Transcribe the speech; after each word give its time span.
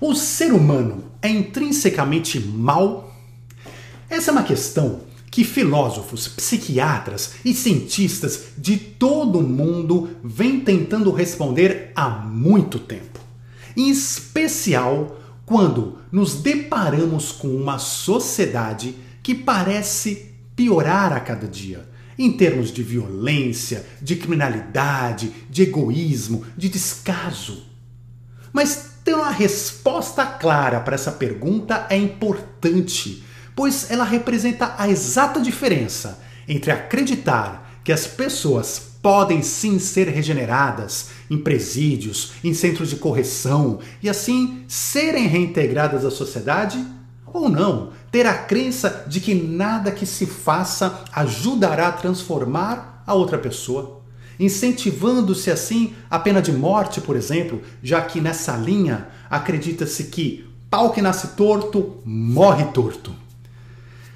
O 0.00 0.14
ser 0.14 0.52
humano 0.52 1.04
é 1.22 1.28
intrinsecamente 1.28 2.38
mal? 2.38 3.14
Essa 4.10 4.30
é 4.30 4.32
uma 4.32 4.42
questão 4.42 5.00
que 5.30 5.42
filósofos, 5.42 6.28
psiquiatras 6.28 7.34
e 7.44 7.54
cientistas 7.54 8.48
de 8.58 8.76
todo 8.76 9.38
o 9.38 9.42
mundo 9.42 10.10
vêm 10.22 10.60
tentando 10.60 11.10
responder 11.10 11.92
há 11.94 12.08
muito 12.08 12.78
tempo. 12.78 13.20
Em 13.76 13.88
especial 13.90 15.18
quando 15.46 15.98
nos 16.10 16.34
deparamos 16.34 17.32
com 17.32 17.48
uma 17.48 17.78
sociedade 17.78 18.94
que 19.22 19.34
parece 19.34 20.32
piorar 20.54 21.12
a 21.12 21.20
cada 21.20 21.46
dia, 21.46 21.88
em 22.18 22.32
termos 22.32 22.70
de 22.70 22.82
violência, 22.82 23.86
de 24.02 24.16
criminalidade, 24.16 25.32
de 25.48 25.62
egoísmo, 25.62 26.44
de 26.56 26.68
descaso. 26.68 27.64
Mas 28.52 28.85
ter 29.06 29.14
uma 29.14 29.30
resposta 29.30 30.26
clara 30.26 30.80
para 30.80 30.96
essa 30.96 31.12
pergunta 31.12 31.86
é 31.88 31.96
importante, 31.96 33.22
pois 33.54 33.88
ela 33.88 34.02
representa 34.02 34.74
a 34.76 34.88
exata 34.88 35.40
diferença 35.40 36.20
entre 36.48 36.72
acreditar 36.72 37.80
que 37.84 37.92
as 37.92 38.04
pessoas 38.04 38.96
podem 39.00 39.42
sim 39.42 39.78
ser 39.78 40.08
regeneradas 40.08 41.10
em 41.30 41.38
presídios, 41.38 42.32
em 42.42 42.52
centros 42.52 42.90
de 42.90 42.96
correção 42.96 43.78
e 44.02 44.10
assim 44.10 44.64
serem 44.66 45.28
reintegradas 45.28 46.04
à 46.04 46.10
sociedade 46.10 46.84
ou 47.32 47.48
não, 47.48 47.92
ter 48.10 48.26
a 48.26 48.34
crença 48.34 49.04
de 49.06 49.20
que 49.20 49.36
nada 49.36 49.92
que 49.92 50.04
se 50.04 50.26
faça 50.26 51.04
ajudará 51.12 51.88
a 51.88 51.92
transformar 51.92 53.04
a 53.06 53.14
outra 53.14 53.38
pessoa, 53.38 54.02
incentivando-se 54.38 55.50
assim 55.50 55.94
a 56.10 56.18
pena 56.18 56.42
de 56.42 56.52
morte, 56.52 57.00
por 57.00 57.16
exemplo, 57.16 57.62
já 57.82 58.00
que 58.02 58.20
nessa 58.20 58.56
linha 58.56 59.08
acredita-se 59.30 60.04
que 60.04 60.48
pau 60.70 60.90
que 60.92 61.02
nasce 61.02 61.28
torto 61.28 62.00
morre 62.04 62.64
torto. 62.66 63.14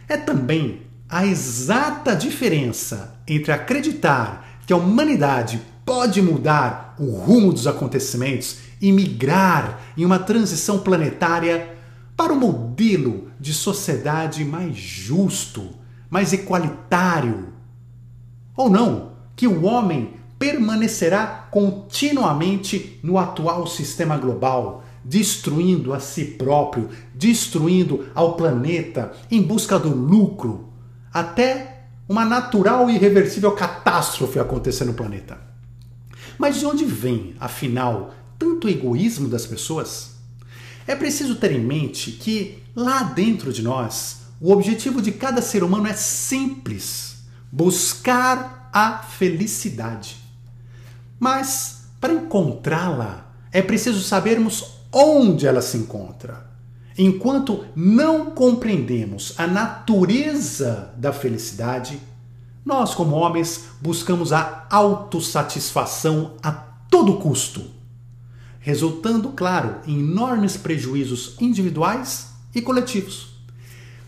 É 0.08 0.17
também 0.17 0.83
a 1.08 1.27
exata 1.27 2.14
diferença 2.14 3.20
entre 3.27 3.53
acreditar 3.53 4.61
que 4.67 4.72
a 4.72 4.77
humanidade 4.77 5.61
pode 5.84 6.23
mudar 6.23 6.95
o 6.98 7.11
rumo 7.11 7.52
dos 7.52 7.67
acontecimentos 7.67 8.58
e 8.80 8.92
migrar 8.92 9.80
em 9.97 10.05
uma 10.05 10.19
transição 10.19 10.78
planetária 10.78 11.77
para 12.17 12.33
um 12.33 12.39
modelo 12.39 13.30
de 13.41 13.52
sociedade 13.52 14.45
mais 14.45 14.77
justo, 14.77 15.70
mais 16.08 16.33
equalitário. 16.33 17.48
Ou 18.56 18.69
não, 18.69 19.09
que 19.41 19.48
o 19.48 19.64
homem 19.64 20.16
permanecerá 20.38 21.48
continuamente 21.50 23.00
no 23.02 23.16
atual 23.16 23.66
sistema 23.66 24.19
global, 24.19 24.84
destruindo 25.02 25.94
a 25.94 25.98
si 25.98 26.27
próprio, 26.27 26.91
destruindo 27.14 28.06
ao 28.14 28.36
planeta 28.36 29.12
em 29.30 29.41
busca 29.41 29.78
do 29.78 29.88
lucro, 29.88 30.68
até 31.11 31.86
uma 32.06 32.22
natural 32.22 32.91
e 32.91 32.96
irreversível 32.96 33.52
catástrofe 33.52 34.38
acontecer 34.38 34.84
no 34.84 34.92
planeta. 34.92 35.38
Mas 36.38 36.58
de 36.58 36.66
onde 36.66 36.84
vem, 36.84 37.34
afinal, 37.41 38.12
tanto 38.38 38.68
egoísmo 38.68 39.27
das 39.27 39.46
pessoas? 39.46 40.16
É 40.86 40.94
preciso 40.94 41.36
ter 41.36 41.52
em 41.52 41.64
mente 41.64 42.11
que 42.11 42.62
lá 42.77 43.05
dentro 43.05 43.55
de 43.55 43.62
nós, 43.62 44.20
o 44.38 44.52
objetivo 44.52 45.00
de 45.00 45.12
cada 45.12 45.41
ser 45.41 45.64
humano 45.64 45.86
é 45.86 45.94
simples: 45.94 47.24
buscar 47.50 48.59
a 48.73 48.99
felicidade. 48.99 50.17
Mas 51.19 51.85
para 52.01 52.13
encontrá-la, 52.13 53.33
é 53.53 53.61
preciso 53.61 54.01
sabermos 54.03 54.81
onde 54.93 55.47
ela 55.47 55.61
se 55.61 55.77
encontra. 55.77 56.49
Enquanto 56.97 57.65
não 57.75 58.31
compreendemos 58.31 59.35
a 59.39 59.47
natureza 59.47 60.93
da 60.97 61.13
felicidade, 61.13 62.01
nós, 62.65 62.95
como 62.95 63.17
homens, 63.17 63.64
buscamos 63.80 64.33
a 64.33 64.67
autossatisfação 64.70 66.33
a 66.42 66.51
todo 66.53 67.19
custo 67.19 67.80
resultando, 68.61 69.30
claro, 69.30 69.77
em 69.86 69.98
enormes 69.98 70.57
prejuízos 70.57 71.35
individuais 71.41 72.29
e 72.55 72.61
coletivos. 72.61 73.30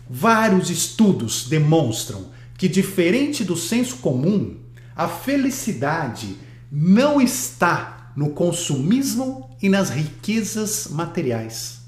Vários 0.07 0.69
estudos 0.69 1.47
demonstram 1.47 2.27
que, 2.63 2.69
diferente 2.69 3.43
do 3.43 3.57
senso 3.57 3.97
comum, 3.97 4.55
a 4.95 5.05
felicidade 5.05 6.37
não 6.71 7.19
está 7.19 8.13
no 8.15 8.29
consumismo 8.29 9.49
e 9.61 9.67
nas 9.67 9.89
riquezas 9.89 10.87
materiais. 10.89 11.81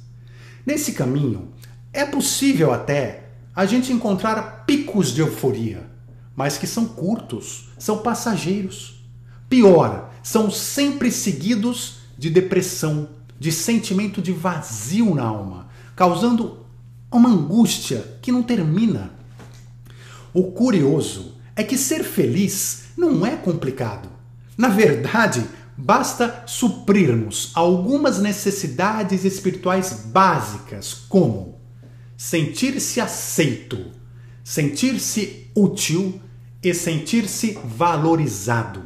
Nesse 0.66 0.92
caminho, 0.92 1.48
é 1.94 2.04
possível 2.06 2.74
até 2.74 3.30
a 3.56 3.66
gente 3.66 3.94
encontrar 3.94 4.66
picos 4.66 5.14
de 5.14 5.22
euforia, 5.22 5.90
mas 6.36 6.58
que 6.58 6.68
são 6.68 6.84
curtos, 6.84 7.70
são 7.80 8.00
passageiros. 8.00 9.02
Pior, 9.48 10.12
são 10.22 10.52
sempre 10.52 11.10
seguidos 11.10 12.00
de 12.18 12.30
depressão, 12.30 13.08
de 13.40 13.50
sentimento 13.50 14.22
de 14.22 14.34
vazio 14.34 15.16
na 15.16 15.24
alma, 15.24 15.70
causando 15.96 16.66
uma 17.10 17.30
angústia 17.30 18.18
que 18.22 18.30
não 18.30 18.44
termina. 18.44 19.15
O 20.38 20.52
curioso 20.52 21.38
é 21.56 21.64
que 21.64 21.78
ser 21.78 22.04
feliz 22.04 22.88
não 22.98 23.26
é 23.26 23.38
complicado. 23.38 24.10
Na 24.58 24.68
verdade, 24.68 25.46
basta 25.78 26.44
suprirmos 26.46 27.52
algumas 27.54 28.20
necessidades 28.20 29.24
espirituais 29.24 30.08
básicas, 30.08 30.94
como 30.94 31.58
sentir-se 32.18 33.00
aceito, 33.00 33.78
sentir-se 34.44 35.50
útil 35.56 36.22
e 36.62 36.74
sentir-se 36.74 37.58
valorizado. 37.64 38.84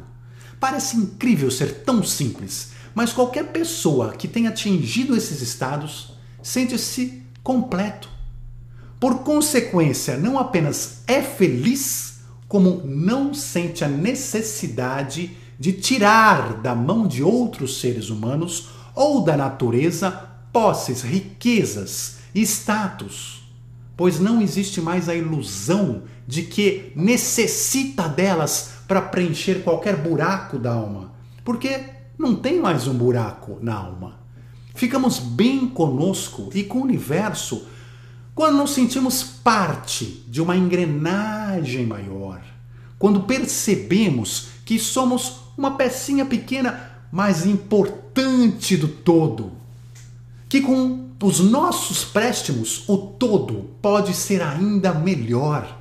Parece 0.60 0.98
incrível 0.98 1.50
ser 1.50 1.84
tão 1.84 2.04
simples, 2.04 2.74
mas 2.94 3.12
qualquer 3.12 3.46
pessoa 3.46 4.12
que 4.12 4.28
tenha 4.28 4.52
atingido 4.52 5.18
esses 5.18 5.42
estados 5.42 6.14
sente-se 6.44 7.24
completo. 7.42 8.19
Por 9.00 9.20
consequência, 9.20 10.18
não 10.18 10.38
apenas 10.38 11.04
é 11.08 11.22
feliz, 11.22 12.20
como 12.48 12.82
não 12.84 13.34
sente 13.34 13.84
a 13.84 13.88
necessidade 13.88 15.38
de 15.58 15.74
tirar 15.74 16.56
da 16.62 16.76
mão 16.76 17.08
de 17.08 17.24
outros 17.24 17.80
seres 17.80 18.10
humanos 18.10 18.70
ou 18.96 19.24
da 19.24 19.38
natureza 19.38 20.12
posses, 20.52 21.02
riquezas 21.02 22.18
status, 22.34 23.44
pois 23.96 24.20
não 24.20 24.42
existe 24.42 24.82
mais 24.82 25.10
a 25.10 25.16
ilusão 25.16 26.04
de 26.28 26.44
que 26.44 26.92
necessita 26.96 28.08
delas 28.08 28.72
para 28.88 29.02
preencher 29.02 29.64
qualquer 29.64 29.98
buraco 29.98 30.58
da 30.58 30.74
alma, 30.74 31.12
porque 31.44 31.82
não 32.18 32.36
tem 32.36 32.60
mais 32.60 32.88
um 32.88 32.94
buraco 32.94 33.58
na 33.62 33.76
alma. 33.76 34.20
Ficamos 34.76 35.20
bem 35.20 35.68
conosco 35.68 36.50
e 36.54 36.64
com 36.64 36.80
o 36.80 36.84
universo 36.84 37.68
quando 38.40 38.56
nos 38.56 38.72
sentimos 38.72 39.22
parte 39.22 40.24
de 40.30 40.42
uma 40.42 40.56
engrenagem 40.56 41.86
maior. 41.86 42.42
Quando 42.98 43.24
percebemos 43.24 44.48
que 44.64 44.80
somos 44.80 45.42
uma 45.58 45.72
pecinha 45.72 46.26
pequena, 46.26 46.90
mas 47.12 47.46
importante 47.46 48.78
do 48.78 48.88
todo. 48.88 49.52
Que 50.48 50.62
com 50.62 51.10
os 51.22 51.42
nossos 51.42 52.06
préstimos, 52.06 52.88
o 52.88 52.96
todo 52.96 53.72
pode 53.82 54.14
ser 54.14 54.42
ainda 54.42 54.94
melhor. 54.94 55.78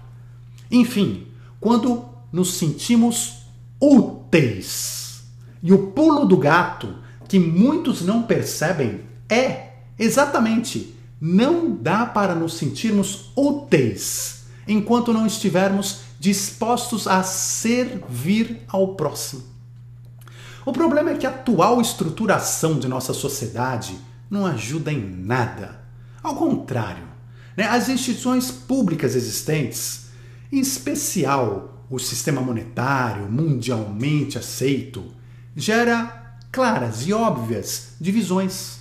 Enfim, 0.68 1.28
quando 1.60 2.06
nos 2.32 2.54
sentimos 2.54 3.36
úteis. 3.80 5.22
E 5.62 5.72
o 5.72 5.92
pulo 5.92 6.26
do 6.26 6.36
gato, 6.36 6.92
que 7.28 7.38
muitos 7.38 8.02
não 8.02 8.24
percebem, 8.24 9.02
é 9.28 9.74
exatamente 9.96 10.97
não 11.20 11.70
dá 11.70 12.06
para 12.06 12.34
nos 12.34 12.54
sentirmos 12.54 13.30
úteis 13.36 14.44
enquanto 14.66 15.12
não 15.12 15.26
estivermos 15.26 16.00
dispostos 16.20 17.06
a 17.06 17.22
servir 17.22 18.62
ao 18.68 18.94
próximo. 18.94 19.42
O 20.64 20.72
problema 20.72 21.10
é 21.10 21.16
que 21.16 21.26
a 21.26 21.30
atual 21.30 21.80
estruturação 21.80 22.78
de 22.78 22.86
nossa 22.86 23.14
sociedade 23.14 23.98
não 24.30 24.44
ajuda 24.44 24.92
em 24.92 25.00
nada. 25.00 25.80
Ao 26.22 26.36
contrário, 26.36 27.04
né, 27.56 27.64
as 27.64 27.88
instituições 27.88 28.50
públicas 28.50 29.14
existentes, 29.14 30.08
em 30.52 30.60
especial 30.60 31.86
o 31.90 31.98
sistema 31.98 32.40
monetário 32.40 33.30
mundialmente 33.30 34.36
aceito, 34.36 35.04
gera 35.56 36.36
claras 36.52 37.06
e 37.06 37.12
óbvias 37.12 37.94
divisões. 38.00 38.77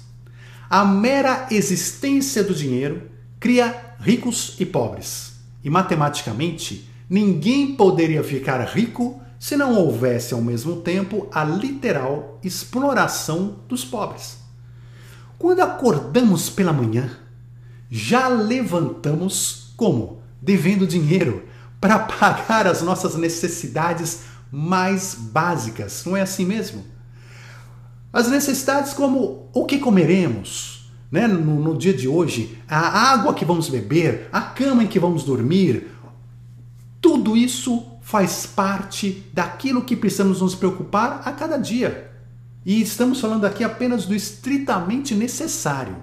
A 0.69 0.83
mera 0.83 1.47
existência 1.49 2.43
do 2.43 2.53
dinheiro 2.53 3.09
cria 3.39 3.95
ricos 3.99 4.55
e 4.59 4.65
pobres. 4.65 5.33
E 5.63 5.69
matematicamente, 5.69 6.89
ninguém 7.09 7.75
poderia 7.75 8.23
ficar 8.23 8.61
rico 8.65 9.21
se 9.39 9.55
não 9.55 9.75
houvesse 9.75 10.33
ao 10.33 10.41
mesmo 10.41 10.77
tempo 10.77 11.27
a 11.31 11.43
literal 11.43 12.39
exploração 12.43 13.59
dos 13.67 13.85
pobres. 13.85 14.39
Quando 15.37 15.61
acordamos 15.61 16.49
pela 16.49 16.73
manhã, 16.73 17.11
já 17.89 18.27
levantamos 18.27 19.73
como? 19.77 20.21
Devendo 20.41 20.87
dinheiro 20.87 21.45
para 21.79 21.99
pagar 21.99 22.67
as 22.67 22.81
nossas 22.81 23.15
necessidades 23.15 24.23
mais 24.51 25.15
básicas, 25.15 26.03
não 26.05 26.17
é 26.17 26.21
assim 26.21 26.45
mesmo? 26.45 26.83
As 28.11 28.29
necessidades 28.29 28.93
como 28.93 29.49
o 29.53 29.65
que 29.65 29.79
comeremos, 29.79 30.89
né, 31.11 31.27
no, 31.27 31.59
no 31.59 31.77
dia 31.77 31.93
de 31.93 32.07
hoje, 32.07 32.57
a 32.67 33.11
água 33.11 33.33
que 33.33 33.45
vamos 33.45 33.69
beber, 33.69 34.29
a 34.31 34.41
cama 34.41 34.83
em 34.83 34.87
que 34.87 34.99
vamos 34.99 35.23
dormir, 35.23 35.87
tudo 37.01 37.35
isso 37.35 37.85
faz 38.01 38.45
parte 38.45 39.25
daquilo 39.33 39.83
que 39.83 39.95
precisamos 39.95 40.41
nos 40.41 40.55
preocupar 40.55 41.21
a 41.25 41.31
cada 41.31 41.57
dia. 41.57 42.11
E 42.65 42.81
estamos 42.81 43.19
falando 43.19 43.45
aqui 43.45 43.63
apenas 43.63 44.05
do 44.05 44.15
estritamente 44.15 45.13
necessário. 45.13 45.95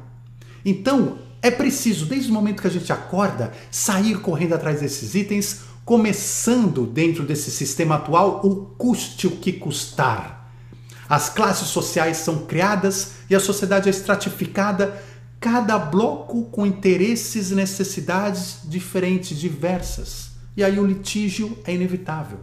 Então, 0.65 1.19
é 1.43 1.51
preciso, 1.51 2.07
desde 2.07 2.31
o 2.31 2.35
momento 2.35 2.63
que 2.63 2.67
a 2.67 2.71
gente 2.71 2.91
acorda, 2.93 3.53
sair 3.71 4.19
correndo 4.21 4.55
atrás 4.55 4.81
desses 4.81 5.15
itens, 5.15 5.61
começando 5.85 6.87
dentro 6.87 7.25
desse 7.25 7.51
sistema 7.51 7.97
atual 7.97 8.41
o 8.43 8.57
custe 8.77 9.27
o 9.27 9.33
que 9.33 9.53
custar. 9.53 10.44
As 11.09 11.29
classes 11.29 11.69
sociais 11.69 12.19
são 12.19 12.47
criadas 12.47 13.13
e 13.29 13.35
a 13.35 13.41
sociedade 13.41 13.89
é 13.89 13.91
estratificada, 13.91 15.03
cada 15.39 15.79
bloco 15.79 16.45
com 16.45 16.65
interesses 16.65 17.51
e 17.51 17.55
necessidades 17.55 18.61
diferentes, 18.65 19.39
diversas. 19.39 20.31
E 20.57 20.65
aí 20.65 20.79
o 20.79 20.87
litígio 20.87 21.59
é 21.65 21.75
inevitável. 21.75 22.39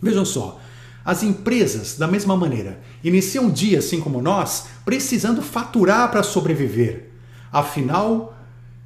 Vejam 0.00 0.24
só, 0.24 0.60
as 1.04 1.22
empresas, 1.22 1.96
da 1.96 2.06
mesma 2.06 2.36
maneira, 2.36 2.80
iniciam 3.02 3.46
o 3.46 3.52
dia, 3.52 3.78
assim 3.78 4.00
como 4.00 4.22
nós, 4.22 4.66
precisando 4.84 5.42
faturar 5.42 6.10
para 6.10 6.22
sobreviver. 6.22 7.10
Afinal, 7.50 8.36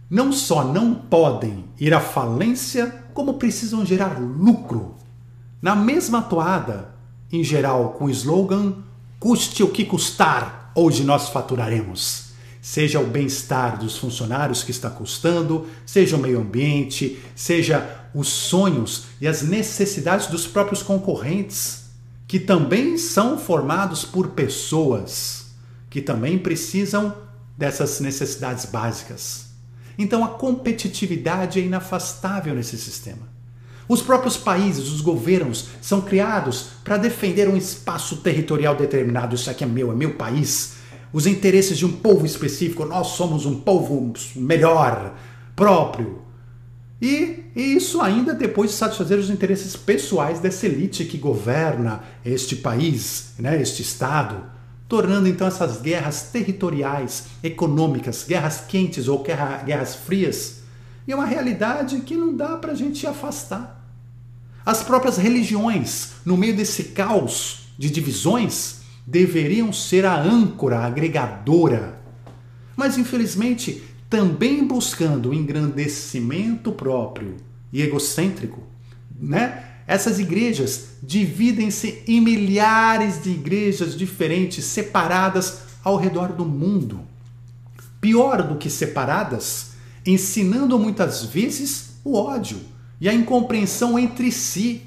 não 0.08 0.32
só 0.32 0.64
não 0.64 0.94
podem 0.94 1.64
ir 1.78 1.92
à 1.92 2.00
falência, 2.00 3.04
como 3.12 3.34
precisam 3.34 3.84
gerar 3.84 4.18
lucro. 4.18 4.94
Na 5.60 5.74
mesma 5.74 6.22
toada, 6.22 6.94
em 7.32 7.42
geral 7.42 7.90
com 7.98 8.06
o 8.06 8.10
slogan 8.10 8.76
custe 9.24 9.62
o 9.62 9.70
que 9.70 9.86
custar, 9.86 10.70
hoje 10.74 11.02
nós 11.02 11.30
faturaremos. 11.30 12.24
Seja 12.60 13.00
o 13.00 13.06
bem-estar 13.06 13.78
dos 13.78 13.96
funcionários 13.96 14.62
que 14.62 14.70
está 14.70 14.90
custando, 14.90 15.66
seja 15.86 16.14
o 16.14 16.18
meio 16.18 16.38
ambiente, 16.42 17.18
seja 17.34 18.06
os 18.14 18.28
sonhos 18.28 19.04
e 19.22 19.26
as 19.26 19.40
necessidades 19.40 20.26
dos 20.26 20.46
próprios 20.46 20.82
concorrentes, 20.82 21.84
que 22.28 22.38
também 22.38 22.98
são 22.98 23.38
formados 23.38 24.04
por 24.04 24.32
pessoas 24.32 25.46
que 25.88 26.02
também 26.02 26.36
precisam 26.36 27.16
dessas 27.56 28.00
necessidades 28.00 28.66
básicas. 28.66 29.46
Então 29.96 30.22
a 30.22 30.28
competitividade 30.28 31.58
é 31.58 31.62
inafastável 31.62 32.54
nesse 32.54 32.76
sistema. 32.76 33.33
Os 33.88 34.00
próprios 34.00 34.36
países, 34.36 34.90
os 34.90 35.00
governos, 35.00 35.68
são 35.80 36.00
criados 36.00 36.68
para 36.82 36.96
defender 36.96 37.48
um 37.48 37.56
espaço 37.56 38.16
territorial 38.16 38.74
determinado. 38.74 39.34
Isso 39.34 39.50
aqui 39.50 39.64
é 39.64 39.66
meu, 39.66 39.92
é 39.92 39.94
meu 39.94 40.14
país. 40.14 40.74
Os 41.12 41.26
interesses 41.26 41.78
de 41.78 41.86
um 41.86 41.92
povo 41.92 42.26
específico, 42.26 42.84
nós 42.84 43.08
somos 43.08 43.46
um 43.46 43.60
povo 43.60 44.12
melhor, 44.34 45.14
próprio. 45.54 46.22
E 47.00 47.44
isso 47.54 48.00
ainda 48.00 48.32
depois 48.32 48.70
de 48.70 48.76
satisfazer 48.76 49.18
os 49.18 49.30
interesses 49.30 49.76
pessoais 49.76 50.40
dessa 50.40 50.66
elite 50.66 51.04
que 51.04 51.18
governa 51.18 52.02
este 52.24 52.56
país, 52.56 53.34
né, 53.38 53.60
este 53.60 53.82
Estado 53.82 54.54
tornando 54.88 55.28
então 55.28 55.46
essas 55.46 55.80
guerras 55.80 56.30
territoriais, 56.30 57.24
econômicas, 57.42 58.24
guerras 58.24 58.60
quentes 58.60 59.08
ou 59.08 59.22
guerra, 59.22 59.62
guerras 59.64 59.94
frias, 59.94 60.62
e 61.06 61.12
é 61.12 61.16
uma 61.16 61.26
realidade 61.26 62.00
que 62.00 62.16
não 62.16 62.34
dá 62.34 62.56
para 62.56 62.72
a 62.72 62.74
gente 62.74 63.06
afastar. 63.06 63.82
As 64.64 64.82
próprias 64.82 65.18
religiões, 65.18 66.12
no 66.24 66.36
meio 66.36 66.56
desse 66.56 66.84
caos 66.84 67.68
de 67.78 67.90
divisões, 67.90 68.80
deveriam 69.06 69.72
ser 69.72 70.06
a 70.06 70.18
âncora 70.18 70.78
agregadora. 70.78 72.00
Mas 72.74 72.96
infelizmente, 72.96 73.82
também 74.08 74.66
buscando 74.66 75.30
o 75.30 75.34
engrandecimento 75.34 76.72
próprio 76.72 77.36
e 77.72 77.82
egocêntrico, 77.82 78.62
né? 79.18 79.70
Essas 79.86 80.18
igrejas 80.18 80.96
dividem-se 81.02 82.02
em 82.06 82.20
milhares 82.20 83.22
de 83.22 83.30
igrejas 83.30 83.94
diferentes, 83.94 84.64
separadas 84.64 85.58
ao 85.82 85.96
redor 85.96 86.32
do 86.32 86.46
mundo. 86.46 87.00
Pior 88.00 88.42
do 88.42 88.56
que 88.56 88.70
separadas, 88.70 89.72
ensinando 90.06 90.78
muitas 90.78 91.24
vezes 91.24 91.94
o 92.04 92.16
ódio 92.16 92.60
e 93.00 93.08
a 93.08 93.14
incompreensão 93.14 93.98
entre 93.98 94.30
si, 94.30 94.82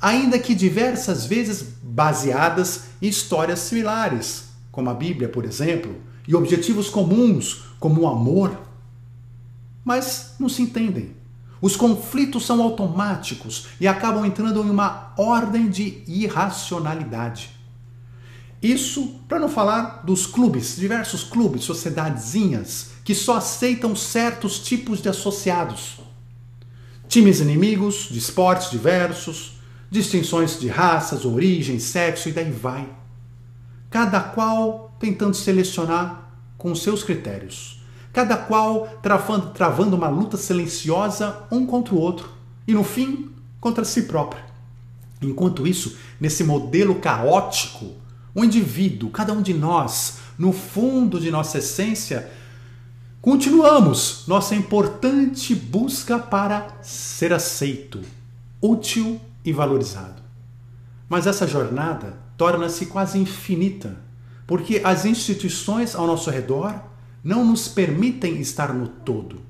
ainda 0.00 0.38
que 0.38 0.54
diversas 0.54 1.26
vezes 1.26 1.64
baseadas 1.82 2.84
em 3.02 3.08
histórias 3.08 3.60
similares, 3.60 4.44
como 4.70 4.88
a 4.88 4.94
Bíblia, 4.94 5.28
por 5.28 5.44
exemplo, 5.44 5.94
e 6.26 6.34
objetivos 6.34 6.88
comuns, 6.88 7.64
como 7.78 8.02
o 8.02 8.08
amor. 8.08 8.58
Mas 9.84 10.34
não 10.38 10.48
se 10.48 10.62
entendem. 10.62 11.16
Os 11.60 11.76
conflitos 11.76 12.46
são 12.46 12.62
automáticos 12.62 13.66
e 13.80 13.86
acabam 13.86 14.24
entrando 14.24 14.64
em 14.64 14.70
uma 14.70 15.12
ordem 15.18 15.68
de 15.68 16.02
irracionalidade. 16.06 17.59
Isso 18.62 19.20
para 19.28 19.38
não 19.38 19.48
falar 19.48 20.02
dos 20.04 20.26
clubes, 20.26 20.76
diversos 20.76 21.24
clubes, 21.24 21.64
sociedadezinhas, 21.64 22.90
que 23.04 23.14
só 23.14 23.36
aceitam 23.36 23.96
certos 23.96 24.58
tipos 24.58 25.00
de 25.00 25.08
associados. 25.08 26.00
Times 27.08 27.40
inimigos, 27.40 28.08
de 28.10 28.18
esportes 28.18 28.70
diversos, 28.70 29.58
distinções 29.90 30.60
de 30.60 30.68
raças, 30.68 31.24
origem, 31.24 31.78
sexo 31.78 32.28
e 32.28 32.32
daí 32.32 32.50
vai. 32.50 32.88
Cada 33.88 34.20
qual 34.20 34.94
tentando 35.00 35.34
selecionar 35.34 36.30
com 36.58 36.74
seus 36.74 37.02
critérios 37.02 37.80
cada 38.12 38.36
qual 38.36 38.86
travando, 39.02 39.50
travando 39.50 39.96
uma 39.96 40.08
luta 40.08 40.36
silenciosa 40.36 41.44
um 41.50 41.66
contra 41.66 41.94
o 41.94 41.98
outro 41.98 42.28
e 42.66 42.74
no 42.74 42.84
fim 42.84 43.30
contra 43.60 43.84
si 43.84 44.02
próprio. 44.02 44.42
Enquanto 45.22 45.66
isso, 45.66 45.96
nesse 46.18 46.42
modelo 46.42 46.94
caótico, 46.96 47.92
o 48.34 48.44
indivíduo, 48.44 49.10
cada 49.10 49.32
um 49.32 49.42
de 49.42 49.52
nós, 49.52 50.18
no 50.38 50.52
fundo 50.52 51.18
de 51.18 51.30
nossa 51.30 51.58
essência, 51.58 52.30
continuamos 53.20 54.24
nossa 54.26 54.54
importante 54.54 55.54
busca 55.54 56.18
para 56.18 56.78
ser 56.82 57.32
aceito, 57.32 58.00
útil 58.60 59.20
e 59.44 59.52
valorizado. 59.52 60.22
Mas 61.08 61.26
essa 61.26 61.46
jornada 61.46 62.16
torna-se 62.36 62.86
quase 62.86 63.18
infinita, 63.18 63.96
porque 64.46 64.80
as 64.84 65.04
instituições 65.04 65.94
ao 65.94 66.06
nosso 66.06 66.30
redor 66.30 66.74
não 67.22 67.44
nos 67.44 67.68
permitem 67.68 68.40
estar 68.40 68.72
no 68.72 68.88
todo. 68.88 69.40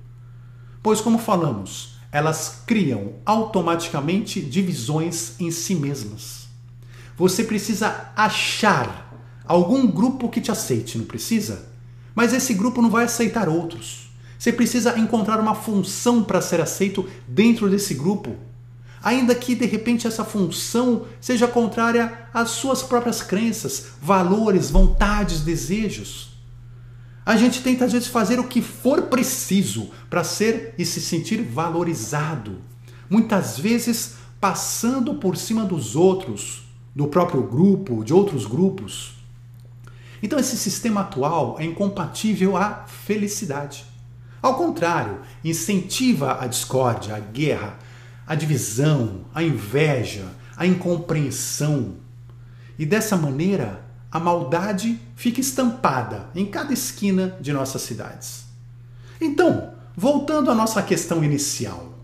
Pois, 0.83 1.01
como 1.01 1.19
falamos, 1.19 1.97
elas 2.11 2.63
criam 2.67 3.15
automaticamente 3.25 4.41
divisões 4.41 5.39
em 5.39 5.51
si 5.51 5.75
mesmas. 5.75 6.40
Você 7.21 7.45
precisa 7.45 8.11
achar 8.17 9.15
algum 9.45 9.87
grupo 9.87 10.31
que 10.31 10.41
te 10.41 10.51
aceite, 10.51 10.97
não 10.97 11.05
precisa? 11.05 11.69
Mas 12.15 12.33
esse 12.33 12.55
grupo 12.55 12.81
não 12.81 12.89
vai 12.89 13.05
aceitar 13.05 13.47
outros. 13.47 14.11
Você 14.39 14.51
precisa 14.51 14.99
encontrar 14.99 15.39
uma 15.39 15.55
função 15.55 16.25
para 16.25 16.41
ser 16.41 16.63
aceito 16.63 17.07
dentro 17.29 17.69
desse 17.69 17.93
grupo, 17.93 18.37
ainda 19.03 19.35
que 19.35 19.55
de 19.55 19.67
repente 19.67 20.07
essa 20.07 20.25
função 20.25 21.05
seja 21.21 21.47
contrária 21.47 22.27
às 22.33 22.53
suas 22.53 22.83
próprias 22.83 23.21
crenças, 23.21 23.89
valores, 24.01 24.71
vontades, 24.71 25.43
desejos. 25.43 26.31
A 27.27 27.37
gente 27.37 27.61
tenta 27.61 27.85
às 27.85 27.93
vezes 27.93 28.09
fazer 28.09 28.41
o 28.41 28.49
que 28.49 28.63
for 28.63 29.03
preciso 29.03 29.91
para 30.09 30.25
ser 30.25 30.75
e 30.79 30.87
se 30.87 31.03
sentir 31.03 31.43
valorizado. 31.43 32.63
Muitas 33.11 33.59
vezes 33.59 34.15
passando 34.41 35.17
por 35.17 35.37
cima 35.37 35.67
dos 35.67 35.95
outros, 35.95 36.70
do 36.95 37.07
próprio 37.07 37.43
grupo, 37.43 38.05
de 38.05 38.13
outros 38.13 38.47
grupos. 38.47 39.15
Então 40.23 40.39
esse 40.39 40.57
sistema 40.57 41.03
atual 41.03 41.57
é 41.59 41.65
incompatível 41.65 42.57
à 42.57 42.85
felicidade. 42.87 43.85
Ao 44.43 44.55
contrário, 44.55 45.21
incentiva 45.45 46.39
a 46.41 46.47
discórdia, 46.47 47.15
a 47.15 47.21
guerra, 47.21 47.79
a 48.27 48.35
divisão, 48.35 49.23
a 49.35 49.43
inveja, 49.43 50.27
a 50.57 50.67
incompreensão. 50.67 51.97
E 52.79 52.87
dessa 52.87 53.17
maneira, 53.17 53.85
a 54.11 54.19
maldade 54.19 54.99
fica 55.15 55.41
estampada 55.41 56.29
em 56.35 56.47
cada 56.47 56.73
esquina 56.73 57.37
de 57.41 57.53
nossas 57.53 57.83
cidades. 57.83 58.45
Então, 59.21 59.75
voltando 59.97 60.51
à 60.51 60.55
nossa 60.55 60.83
questão 60.83 61.23
inicial, 61.23 61.95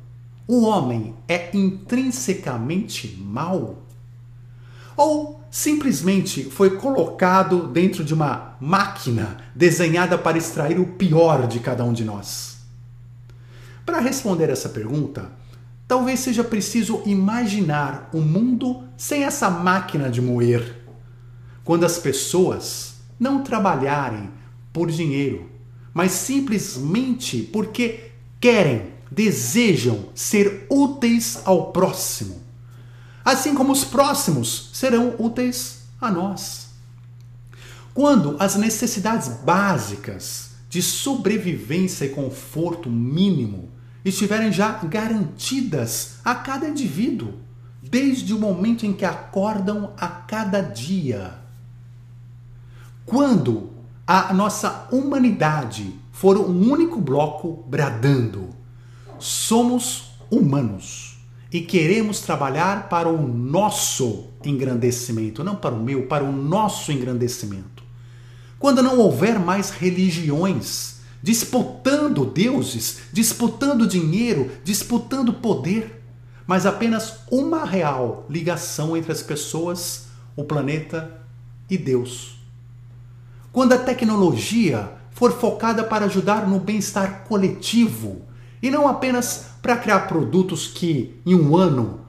o 0.47 0.65
homem 0.65 1.15
é 1.27 1.51
intrinsecamente 1.57 3.17
mau? 3.21 3.86
Ou 4.97 5.41
simplesmente 5.51 6.45
foi 6.45 6.77
colocado 6.77 7.67
dentro 7.69 8.03
de 8.03 8.15
uma 8.15 8.57
máquina 8.61 9.37
desenhada 9.55 10.17
para 10.17 10.39
extrair 10.39 10.79
o 10.81 10.87
pior 10.87 11.47
de 11.47 11.61
cada 11.61 11.85
um 11.85 11.93
de 11.93 12.05
nós? 12.05 12.57
Para 13.85 14.01
responder 14.01 14.49
essa 14.49 14.69
pergunta, 14.69 15.31
talvez 15.87 16.21
seja 16.21 16.43
preciso 16.43 17.03
imaginar 17.05 18.09
o 18.13 18.19
um 18.19 18.23
mundo 18.23 18.85
sem 18.97 19.23
essa 19.23 19.51
máquina 19.51 20.11
de 20.11 20.21
moer. 20.21 20.83
Quando 21.63 21.85
as 21.85 21.99
pessoas 21.99 22.95
não 23.19 23.43
trabalharem 23.43 24.31
por 24.73 24.91
dinheiro, 24.91 25.51
mas 25.93 26.13
simplesmente 26.13 27.43
porque 27.43 28.11
querem, 28.41 28.93
desejam 29.11 30.07
ser 30.15 30.67
úteis 30.69 31.41
ao 31.45 31.73
próximo. 31.73 32.46
Assim 33.27 33.57
como 33.57 33.73
os 33.73 33.85
próximos 33.85 34.71
serão 34.73 35.17
úteis 35.19 35.81
a 36.01 36.13
nós. 36.13 36.69
Quando 37.93 38.37
as 38.39 38.55
necessidades 38.55 39.27
básicas 39.27 40.51
de 40.69 40.81
sobrevivência 40.81 42.05
e 42.05 42.11
conforto 42.11 42.89
mínimo 42.89 43.69
estiverem 44.05 44.53
já 44.53 44.75
garantidas 44.85 46.19
a 46.25 46.37
cada 46.37 46.69
indivíduo, 46.69 47.35
desde 47.83 48.33
o 48.33 48.39
momento 48.39 48.87
em 48.87 48.93
que 48.93 49.05
acordam 49.05 49.93
a 49.99 50.07
cada 50.07 50.61
dia. 50.61 51.35
Quando 53.05 53.71
a 54.07 54.33
nossa 54.33 54.87
humanidade 54.93 55.99
for 56.13 56.37
um 56.37 56.71
único 56.71 57.01
bloco 57.01 57.65
bradando, 57.69 58.51
somos 59.19 60.13
humanos 60.31 61.16
e 61.57 61.63
queremos 61.63 62.21
trabalhar 62.21 62.87
para 62.91 63.09
o 63.09 63.27
nosso 63.27 64.27
engrandecimento, 64.45 65.43
não 65.43 65.57
para 65.57 65.75
o 65.75 65.83
meu, 65.83 66.03
para 66.03 66.23
o 66.23 66.31
nosso 66.31 66.93
engrandecimento. 66.93 67.83
Quando 68.59 68.83
não 68.83 68.99
houver 68.99 69.39
mais 69.39 69.71
religiões 69.71 70.97
disputando 71.23 72.27
deuses, 72.27 72.99
disputando 73.11 73.87
dinheiro, 73.87 74.51
disputando 74.63 75.33
poder, 75.33 76.05
mas 76.47 76.67
apenas 76.67 77.21
uma 77.31 77.65
real 77.65 78.27
ligação 78.29 78.95
entre 78.95 79.11
as 79.11 79.23
pessoas, 79.23 80.09
o 80.37 80.45
planeta 80.45 81.23
e 81.71 81.79
Deus. 81.79 82.39
Quando 83.51 83.73
a 83.73 83.79
tecnologia 83.79 84.91
for 85.11 85.33
focada 85.33 85.83
para 85.83 86.05
ajudar 86.05 86.47
no 86.47 86.61
bem-estar 86.61 87.25
coletivo 87.25 88.27
e 88.63 88.71
não 88.71 88.89
apenas 88.89 89.47
para 89.61 89.77
criar 89.77 90.01
produtos 90.01 90.67
que, 90.67 91.21
em 91.25 91.35
um 91.35 91.57
ano, 91.57 92.01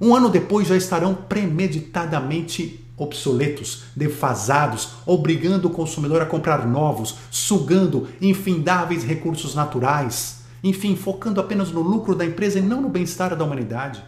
um 0.00 0.14
ano 0.14 0.28
depois 0.28 0.68
já 0.68 0.76
estarão 0.76 1.14
premeditadamente 1.14 2.84
obsoletos, 2.96 3.84
defasados, 3.96 4.90
obrigando 5.04 5.68
o 5.68 5.70
consumidor 5.70 6.22
a 6.22 6.26
comprar 6.26 6.66
novos, 6.66 7.16
sugando 7.30 8.08
infindáveis 8.20 9.04
recursos 9.04 9.54
naturais, 9.54 10.42
enfim, 10.62 10.96
focando 10.96 11.40
apenas 11.40 11.70
no 11.70 11.80
lucro 11.80 12.14
da 12.14 12.24
empresa 12.24 12.58
e 12.58 12.62
não 12.62 12.80
no 12.80 12.88
bem-estar 12.88 13.36
da 13.36 13.44
humanidade. 13.44 14.02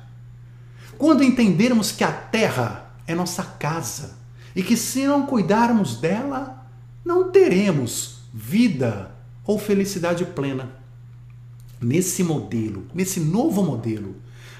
Quando 0.97 1.23
entendermos 1.23 1.93
que 1.93 2.05
a 2.05 2.13
terra 2.13 2.91
é 3.07 3.15
nossa 3.15 3.43
casa 3.43 4.17
e 4.55 4.63
que 4.63 4.77
se 4.77 5.07
não 5.07 5.27
cuidarmos 5.27 5.97
dela, 5.97 6.67
não 7.05 7.31
teremos 7.31 8.21
vida 8.33 9.11
ou 9.45 9.59
felicidade 9.59 10.25
plena. 10.25 10.86
Nesse 11.81 12.23
modelo, 12.23 12.87
nesse 12.95 13.21
novo 13.21 13.63
modelo, 13.63 14.17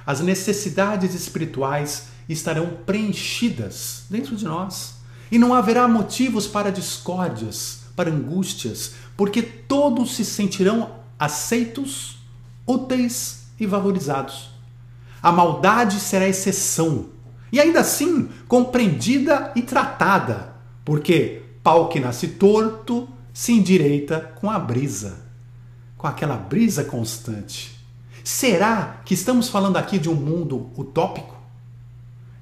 as 0.07 0.21
necessidades 0.21 1.15
espirituais 1.15 2.09
estarão 2.29 2.79
preenchidas 2.85 4.05
dentro 4.11 4.37
de 4.37 4.45
nós. 4.45 4.97
E 5.31 5.39
não 5.39 5.53
haverá 5.53 5.89
motivos 5.89 6.47
para 6.47 6.71
discórdias, 6.71 7.81
para 7.97 8.11
angústias, 8.11 8.95
porque 9.17 9.43
todos 9.43 10.15
se 10.15 10.25
sentirão 10.25 11.01
aceitos, 11.19 12.19
úteis 12.67 13.47
e 13.59 13.67
valorizados. 13.67 14.51
A 15.21 15.33
maldade 15.33 15.99
será 15.99 16.29
exceção, 16.29 17.07
e 17.51 17.59
ainda 17.59 17.81
assim 17.81 18.29
compreendida 18.47 19.51
e 19.57 19.63
tratada, 19.63 20.55
porque 20.85 21.43
pau 21.63 21.89
que 21.89 21.99
nasce 21.99 22.29
torto 22.29 23.09
se 23.33 23.53
endireita 23.53 24.21
com 24.41 24.51
a 24.51 24.59
brisa, 24.59 25.26
com 26.07 26.09
aquela 26.09 26.37
brisa 26.37 26.85
constante. 26.85 27.77
Será 28.23 29.01
que 29.05 29.15
estamos 29.15 29.49
falando 29.49 29.77
aqui 29.77 29.99
de 29.99 30.09
um 30.09 30.15
mundo 30.15 30.71
utópico? 30.77 31.35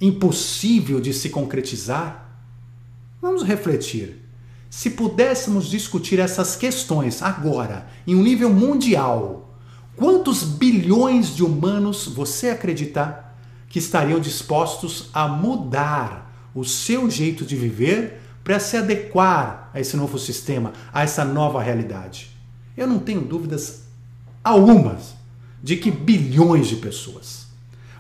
impossível 0.00 1.00
de 1.00 1.14
se 1.14 1.30
concretizar? 1.30 2.28
Vamos 3.22 3.42
refletir. 3.42 4.20
Se 4.68 4.90
pudéssemos 4.90 5.66
discutir 5.66 6.18
essas 6.18 6.56
questões 6.56 7.22
agora, 7.22 7.86
em 8.06 8.14
um 8.14 8.22
nível 8.22 8.52
mundial, 8.52 9.56
quantos 9.96 10.42
bilhões 10.42 11.34
de 11.34 11.42
humanos 11.42 12.06
você 12.06 12.50
acredita 12.50 13.24
que 13.68 13.78
estariam 13.78 14.20
dispostos 14.20 15.08
a 15.14 15.26
mudar 15.26 16.50
o 16.54 16.64
seu 16.64 17.08
jeito 17.08 17.46
de 17.46 17.56
viver 17.56 18.20
para 18.42 18.60
se 18.60 18.76
adequar 18.76 19.70
a 19.72 19.80
esse 19.80 19.96
novo 19.96 20.18
sistema, 20.18 20.72
a 20.92 21.02
essa 21.02 21.24
nova 21.24 21.62
realidade? 21.62 22.33
Eu 22.76 22.86
não 22.86 22.98
tenho 22.98 23.20
dúvidas 23.20 23.84
algumas 24.42 25.14
de 25.62 25.76
que 25.76 25.90
bilhões 25.90 26.68
de 26.68 26.76
pessoas. 26.76 27.46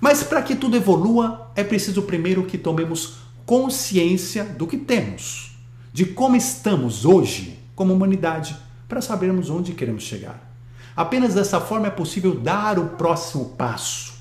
Mas 0.00 0.22
para 0.22 0.42
que 0.42 0.54
tudo 0.54 0.76
evolua, 0.76 1.50
é 1.54 1.64
preciso 1.64 2.02
primeiro 2.02 2.44
que 2.44 2.58
tomemos 2.58 3.14
consciência 3.46 4.44
do 4.44 4.66
que 4.66 4.76
temos, 4.76 5.56
de 5.92 6.04
como 6.04 6.36
estamos 6.36 7.04
hoje 7.04 7.58
como 7.74 7.92
humanidade, 7.92 8.56
para 8.88 9.00
sabermos 9.00 9.50
onde 9.50 9.72
queremos 9.72 10.02
chegar. 10.04 10.52
Apenas 10.96 11.34
dessa 11.34 11.60
forma 11.60 11.88
é 11.88 11.90
possível 11.90 12.38
dar 12.38 12.78
o 12.78 12.90
próximo 12.90 13.46
passo. 13.56 14.14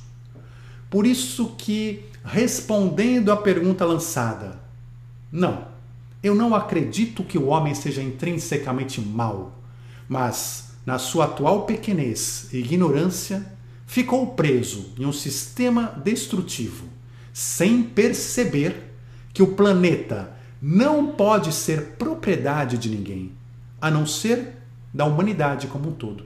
Por 0.89 1.05
isso 1.05 1.53
que, 1.57 2.05
respondendo 2.23 3.31
à 3.31 3.37
pergunta 3.37 3.85
lançada, 3.85 4.59
não, 5.31 5.67
eu 6.21 6.33
não 6.33 6.55
acredito 6.55 7.23
que 7.23 7.37
o 7.37 7.47
homem 7.47 7.75
seja 7.75 8.01
intrinsecamente 8.01 8.99
mau, 9.01 9.59
mas 10.07 10.71
na 10.85 10.99
sua 10.99 11.25
atual 11.25 11.65
pequenez 11.65 12.49
e 12.51 12.57
ignorância, 12.57 13.45
ficou 13.85 14.27
preso 14.27 14.91
em 14.97 15.05
um 15.05 15.13
sistema 15.13 15.93
destrutivo, 16.03 16.85
sem 17.31 17.83
perceber 17.83 18.91
que 19.33 19.41
o 19.41 19.53
planeta 19.55 20.31
não 20.61 21.07
pode 21.07 21.51
ser 21.53 21.95
propriedade 21.97 22.77
de 22.77 22.89
ninguém, 22.89 23.31
a 23.81 23.89
não 23.89 24.05
ser 24.05 24.57
da 24.93 25.05
humanidade 25.05 25.67
como 25.67 25.89
um 25.89 25.93
todo. 25.93 26.25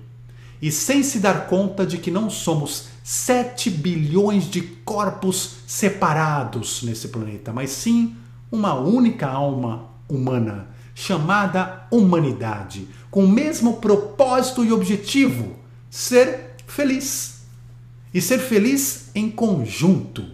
E 0.62 0.72
sem 0.72 1.04
se 1.04 1.20
dar 1.20 1.48
conta 1.48 1.86
de 1.86 1.98
que 1.98 2.10
não 2.10 2.30
somos 2.30 2.88
7 3.04 3.70
bilhões 3.70 4.50
de 4.50 4.62
corpos 4.62 5.58
separados 5.68 6.82
nesse 6.84 7.08
planeta, 7.10 7.54
mas 7.54 7.70
sim 7.70 8.16
uma 8.52 8.74
única 8.74 9.28
alma 9.28 9.90
humana, 10.10 10.68
chamada 11.00 11.86
humanidade, 11.92 12.88
com 13.12 13.24
o 13.24 13.30
mesmo 13.30 13.78
propósito 13.78 14.66
e 14.66 14.74
objetivo: 14.74 15.56
ser 15.92 16.56
feliz 16.66 17.44
e 18.12 18.20
ser 18.20 18.40
feliz 18.40 19.12
em 19.14 19.30
conjunto. 19.30 20.26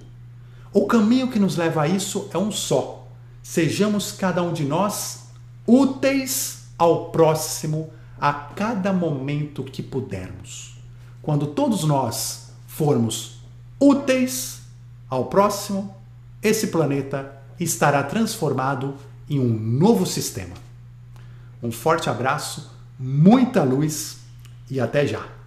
O 0.72 0.88
caminho 0.88 1.30
que 1.30 1.38
nos 1.38 1.58
leva 1.58 1.82
a 1.82 1.88
isso 1.90 2.30
é 2.34 2.38
um 2.38 2.50
só. 2.50 3.06
Sejamos 3.44 4.14
cada 4.14 4.42
um 4.42 4.54
de 4.54 4.64
nós 4.64 5.26
úteis 5.68 6.68
ao 6.78 7.10
próximo 7.10 7.90
a 8.18 8.32
cada 8.32 8.94
momento 8.94 9.66
que 9.66 9.84
pudermos. 9.84 10.78
Quando 11.22 11.48
todos 11.48 11.84
nós 11.84 12.54
formos 12.68 13.44
úteis 13.78 14.62
ao 15.10 15.26
próximo, 15.26 15.94
esse 16.42 16.68
planeta 16.68 17.38
estará 17.60 18.02
transformado 18.02 18.96
em 19.30 19.40
um 19.40 19.54
novo 19.54 20.06
sistema. 20.06 20.56
Um 21.62 21.72
forte 21.72 22.10
abraço, 22.10 22.72
muita 23.00 23.64
luz 23.64 24.18
e 24.70 24.80
até 24.80 25.08
já! 25.08 25.43